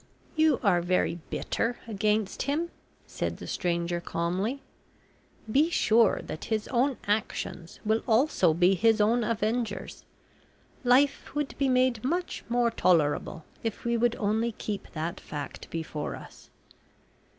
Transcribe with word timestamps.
"You 0.35 0.59
are 0.63 0.81
very 0.81 1.19
bitter 1.29 1.77
against 1.87 2.41
him," 2.41 2.71
said 3.05 3.37
the 3.37 3.45
stranger 3.45 4.01
calmly. 4.01 4.63
"Be 5.51 5.69
sure 5.69 6.21
that 6.23 6.45
his 6.45 6.67
own 6.69 6.97
actions 7.07 7.79
will 7.85 8.01
also 8.07 8.51
be 8.55 8.73
his 8.73 8.99
own 8.99 9.23
avengers. 9.23 10.03
Life 10.83 11.35
would 11.35 11.55
be 11.59 11.69
made 11.69 12.03
much 12.03 12.43
more 12.49 12.71
tolerable 12.71 13.45
if 13.63 13.85
we 13.85 13.95
would 13.95 14.15
only 14.15 14.53
keep 14.53 14.87
that 14.93 15.19
fact 15.19 15.69
before 15.69 16.15
us. 16.15 16.49